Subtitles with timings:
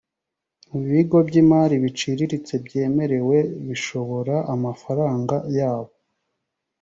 [0.79, 5.93] ibigo by’imari biciriritse byemerewe bishobora amafaranga yabo